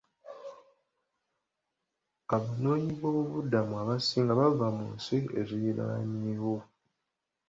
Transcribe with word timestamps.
Abanoonyiboobubudamu 2.35 3.73
abasinga 3.81 4.31
bava 4.39 4.67
mu 4.77 4.85
nsi 4.95 5.17
ezirinaanyeewo. 5.39 6.55